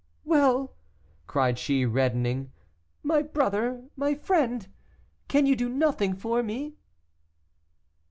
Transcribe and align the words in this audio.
"Well!" 0.25 0.73
cried 1.27 1.59
she, 1.59 1.85
reddening, 1.85 2.51
"my 3.03 3.21
brother, 3.21 3.83
my 3.95 4.15
friend, 4.15 4.67
can 5.27 5.45
you 5.45 5.55
do 5.55 5.69
nothing 5.69 6.15
for 6.15 6.41
me?" 6.41 6.73